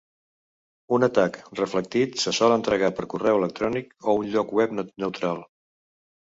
Un 0.95 1.03
atac 1.07 1.35
reflectit 1.59 2.17
se 2.21 2.33
sol 2.37 2.55
entregar 2.55 2.89
per 3.01 3.05
correu 3.13 3.43
electrònic 3.43 3.93
o 4.07 4.17
un 4.23 4.33
lloc 4.33 4.57
web 4.63 4.75
neutral. 4.81 5.45